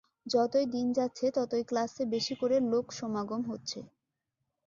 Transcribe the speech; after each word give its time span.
যতই 0.25 0.65
দিন 0.73 0.87
যাচ্ছে, 0.93 1.25
ততই 1.37 1.63
ক্লাসে 1.63 2.03
বেশী 2.13 2.33
করে 2.35 2.55
লোক 2.71 2.85
সমাগম 2.99 3.41
হচ্ছে। 3.47 3.79